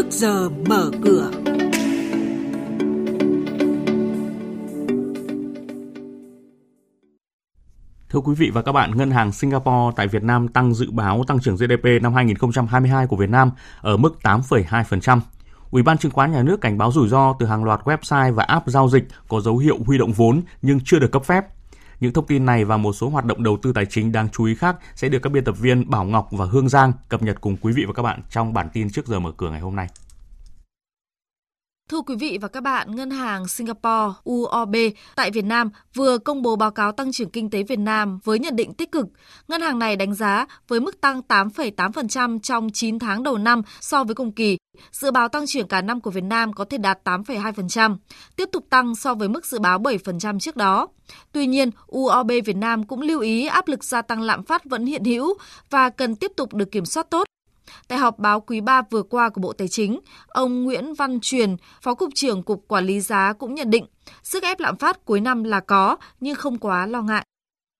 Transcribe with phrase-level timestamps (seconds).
[0.00, 1.30] trước giờ mở cửa.
[8.08, 11.24] Thưa quý vị và các bạn, Ngân hàng Singapore tại Việt Nam tăng dự báo
[11.26, 13.50] tăng trưởng GDP năm 2022 của Việt Nam
[13.80, 15.20] ở mức 8,2%.
[15.70, 18.44] Ủy ban chứng khoán nhà nước cảnh báo rủi ro từ hàng loạt website và
[18.44, 21.44] app giao dịch có dấu hiệu huy động vốn nhưng chưa được cấp phép.
[22.00, 24.44] Những thông tin này và một số hoạt động đầu tư tài chính đáng chú
[24.44, 27.40] ý khác sẽ được các biên tập viên Bảo Ngọc và Hương Giang cập nhật
[27.40, 29.76] cùng quý vị và các bạn trong bản tin trước giờ mở cửa ngày hôm
[29.76, 29.88] nay.
[31.90, 34.76] Thưa quý vị và các bạn, Ngân hàng Singapore UOB
[35.16, 38.38] tại Việt Nam vừa công bố báo cáo tăng trưởng kinh tế Việt Nam với
[38.38, 39.06] nhận định tích cực.
[39.48, 44.04] Ngân hàng này đánh giá với mức tăng 8,8% trong 9 tháng đầu năm so
[44.04, 44.58] với cùng kỳ,
[44.92, 47.96] dự báo tăng trưởng cả năm của Việt Nam có thể đạt 8,2%,
[48.36, 50.88] tiếp tục tăng so với mức dự báo 7% trước đó.
[51.32, 54.86] Tuy nhiên, UOB Việt Nam cũng lưu ý áp lực gia tăng lạm phát vẫn
[54.86, 55.34] hiện hữu
[55.70, 57.24] và cần tiếp tục được kiểm soát tốt
[57.88, 61.56] Tại họp báo quý 3 vừa qua của Bộ Tài chính, ông Nguyễn Văn Truyền,
[61.82, 63.86] Phó Cục trưởng Cục Quản lý giá cũng nhận định
[64.22, 67.24] sức ép lạm phát cuối năm là có nhưng không quá lo ngại.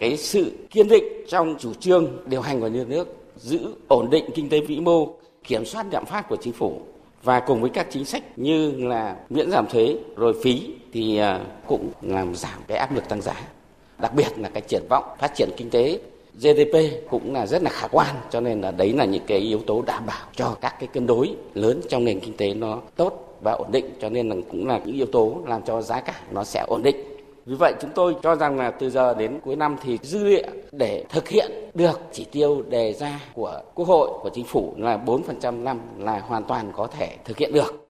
[0.00, 4.24] Cái sự kiên định trong chủ trương điều hành của nhà nước giữ ổn định
[4.34, 6.82] kinh tế vĩ mô, kiểm soát lạm phát của chính phủ
[7.22, 11.40] và cùng với các chính sách như là miễn giảm thuế rồi phí thì à,
[11.66, 13.34] cũng làm giảm cái áp lực tăng giá.
[13.98, 16.00] Đặc biệt là cái triển vọng phát triển kinh tế
[16.34, 16.76] GDP
[17.10, 19.82] cũng là rất là khả quan cho nên là đấy là những cái yếu tố
[19.82, 23.52] đảm bảo cho các cái cân đối lớn trong nền kinh tế nó tốt và
[23.52, 26.44] ổn định cho nên là cũng là những yếu tố làm cho giá cả nó
[26.44, 26.96] sẽ ổn định.
[27.46, 30.46] Vì vậy chúng tôi cho rằng là từ giờ đến cuối năm thì dư địa
[30.72, 34.98] để thực hiện được chỉ tiêu đề ra của Quốc hội, của Chính phủ là
[35.06, 37.81] 4% năm là hoàn toàn có thể thực hiện được.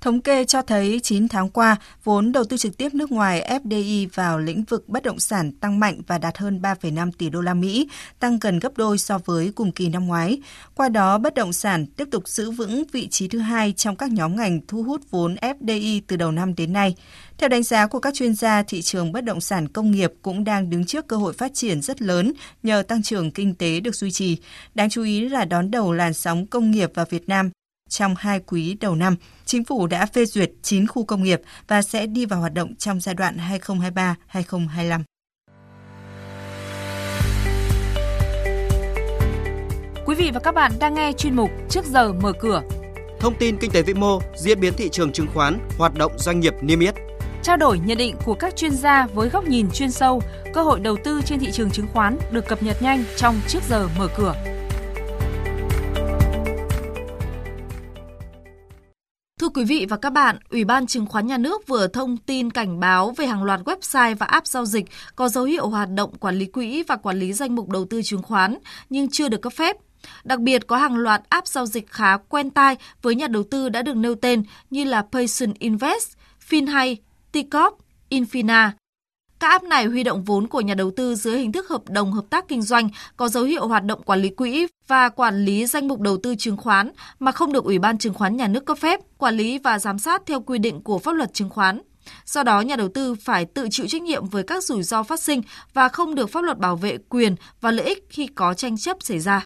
[0.00, 4.08] Thống kê cho thấy 9 tháng qua, vốn đầu tư trực tiếp nước ngoài FDI
[4.14, 7.54] vào lĩnh vực bất động sản tăng mạnh và đạt hơn 3,5 tỷ đô la
[7.54, 10.40] Mỹ, tăng gần gấp đôi so với cùng kỳ năm ngoái.
[10.74, 14.12] Qua đó, bất động sản tiếp tục giữ vững vị trí thứ hai trong các
[14.12, 16.94] nhóm ngành thu hút vốn FDI từ đầu năm đến nay.
[17.38, 20.44] Theo đánh giá của các chuyên gia, thị trường bất động sản công nghiệp cũng
[20.44, 23.94] đang đứng trước cơ hội phát triển rất lớn nhờ tăng trưởng kinh tế được
[23.94, 24.36] duy trì.
[24.74, 27.50] Đáng chú ý là đón đầu làn sóng công nghiệp vào Việt Nam
[27.88, 31.82] trong hai quý đầu năm, chính phủ đã phê duyệt 9 khu công nghiệp và
[31.82, 33.36] sẽ đi vào hoạt động trong giai đoạn
[34.32, 35.02] 2023-2025.
[40.06, 42.62] Quý vị và các bạn đang nghe chuyên mục Trước giờ mở cửa.
[43.20, 46.40] Thông tin kinh tế vĩ mô, diễn biến thị trường chứng khoán, hoạt động doanh
[46.40, 46.94] nghiệp niêm yết.
[47.42, 50.22] Trao đổi nhận định của các chuyên gia với góc nhìn chuyên sâu,
[50.54, 53.62] cơ hội đầu tư trên thị trường chứng khoán được cập nhật nhanh trong Trước
[53.68, 54.34] giờ mở cửa.
[59.48, 62.50] Thưa quý vị và các bạn, Ủy ban Chứng khoán Nhà nước vừa thông tin
[62.50, 64.84] cảnh báo về hàng loạt website và app giao dịch
[65.16, 68.02] có dấu hiệu hoạt động quản lý quỹ và quản lý danh mục đầu tư
[68.02, 68.58] chứng khoán
[68.90, 69.76] nhưng chưa được cấp phép.
[70.24, 73.68] Đặc biệt có hàng loạt app giao dịch khá quen tai với nhà đầu tư
[73.68, 76.12] đã được nêu tên như là Patient Invest,
[76.48, 76.96] FinHay,
[77.32, 77.78] Tcop,
[78.10, 78.70] Infina,
[79.40, 82.12] các app này huy động vốn của nhà đầu tư dưới hình thức hợp đồng
[82.12, 85.66] hợp tác kinh doanh có dấu hiệu hoạt động quản lý quỹ và quản lý
[85.66, 88.64] danh mục đầu tư chứng khoán mà không được Ủy ban chứng khoán nhà nước
[88.64, 91.80] cấp phép, quản lý và giám sát theo quy định của pháp luật chứng khoán.
[92.24, 95.20] Do đó, nhà đầu tư phải tự chịu trách nhiệm với các rủi ro phát
[95.20, 95.42] sinh
[95.74, 98.96] và không được pháp luật bảo vệ quyền và lợi ích khi có tranh chấp
[99.00, 99.44] xảy ra.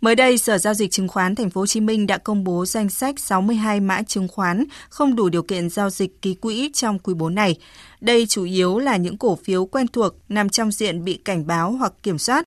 [0.00, 2.66] Mới đây, Sở giao dịch chứng khoán Thành phố Hồ Chí Minh đã công bố
[2.66, 6.98] danh sách 62 mã chứng khoán không đủ điều kiện giao dịch ký quỹ trong
[6.98, 7.56] quý 4 này.
[8.00, 11.72] Đây chủ yếu là những cổ phiếu quen thuộc nằm trong diện bị cảnh báo
[11.72, 12.44] hoặc kiểm soát.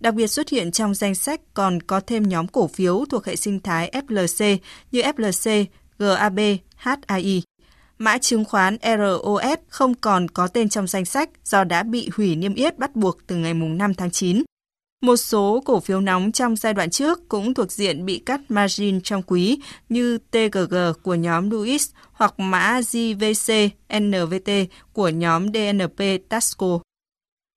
[0.00, 3.36] Đặc biệt xuất hiện trong danh sách còn có thêm nhóm cổ phiếu thuộc hệ
[3.36, 4.56] sinh thái FLC
[4.92, 5.64] như FLC,
[5.98, 6.38] GAB,
[6.76, 7.42] HAI.
[7.98, 12.36] Mã chứng khoán ROS không còn có tên trong danh sách do đã bị hủy
[12.36, 14.42] niêm yết bắt buộc từ ngày 5 tháng 9.
[15.02, 19.00] Một số cổ phiếu nóng trong giai đoạn trước cũng thuộc diện bị cắt margin
[19.00, 19.58] trong quý
[19.88, 23.68] như TGG của nhóm Louis hoặc mã JVC
[23.98, 24.50] NVT
[24.92, 26.78] của nhóm DNP Tasco.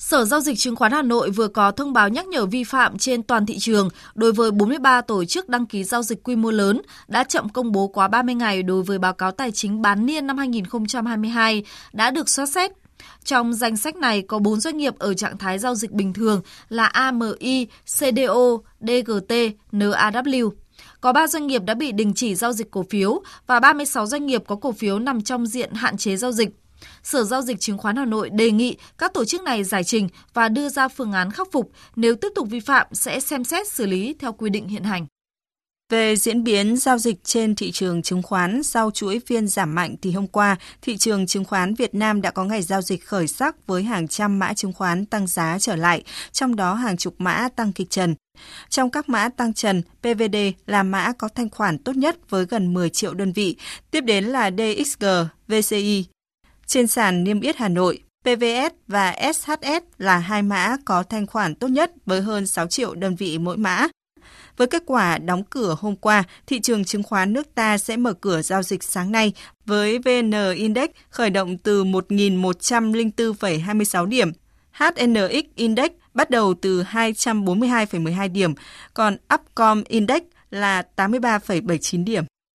[0.00, 2.98] Sở Giao dịch Chứng khoán Hà Nội vừa có thông báo nhắc nhở vi phạm
[2.98, 6.50] trên toàn thị trường đối với 43 tổ chức đăng ký giao dịch quy mô
[6.50, 10.06] lớn, đã chậm công bố quá 30 ngày đối với báo cáo tài chính bán
[10.06, 12.72] niên năm 2022 đã được soát xét
[13.24, 16.40] trong danh sách này có 4 doanh nghiệp ở trạng thái giao dịch bình thường
[16.68, 19.32] là AMI, CDO, DGT,
[19.72, 20.50] NAW.
[21.00, 24.26] Có 3 doanh nghiệp đã bị đình chỉ giao dịch cổ phiếu và 36 doanh
[24.26, 26.48] nghiệp có cổ phiếu nằm trong diện hạn chế giao dịch.
[27.02, 30.08] Sở Giao dịch Chứng khoán Hà Nội đề nghị các tổ chức này giải trình
[30.34, 33.68] và đưa ra phương án khắc phục, nếu tiếp tục vi phạm sẽ xem xét
[33.68, 35.06] xử lý theo quy định hiện hành.
[35.90, 39.94] Về diễn biến giao dịch trên thị trường chứng khoán sau chuỗi phiên giảm mạnh
[40.02, 43.26] thì hôm qua, thị trường chứng khoán Việt Nam đã có ngày giao dịch khởi
[43.26, 46.02] sắc với hàng trăm mã chứng khoán tăng giá trở lại,
[46.32, 48.14] trong đó hàng chục mã tăng kịch trần.
[48.68, 50.36] Trong các mã tăng trần, PVD
[50.66, 53.56] là mã có thanh khoản tốt nhất với gần 10 triệu đơn vị,
[53.90, 55.04] tiếp đến là DXG,
[55.48, 56.04] VCI.
[56.66, 61.54] Trên sàn niêm yết Hà Nội, PVS và SHS là hai mã có thanh khoản
[61.54, 63.88] tốt nhất với hơn 6 triệu đơn vị mỗi mã.
[64.56, 68.12] Với kết quả đóng cửa hôm qua, thị trường chứng khoán nước ta sẽ mở
[68.12, 69.32] cửa giao dịch sáng nay
[69.66, 74.32] với VN Index khởi động từ 1.104,26 điểm.
[74.72, 78.54] HNX Index bắt đầu từ 242,12 điểm,
[78.94, 82.24] còn Upcom Index là 83,79 điểm.